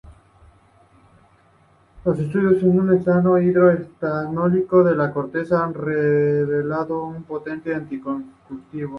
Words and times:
Los 2.05 2.17
estudios 2.17 2.59
de 2.59 2.67
un 2.67 2.91
extracto 2.91 3.37
hidro-etanólico 3.37 4.83
de 4.83 4.95
la 4.95 5.13
corteza 5.13 5.63
han 5.63 5.75
revelado 5.75 7.03
un 7.03 7.21
potente 7.23 7.71
anti-convulsivo. 7.75 8.89